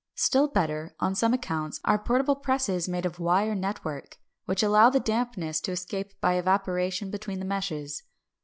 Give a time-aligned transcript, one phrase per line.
[0.15, 4.99] Still better, on some accounts, are portable presses made of wire network, which allow the
[4.99, 8.01] dampness to escape by evaporation between the meshes.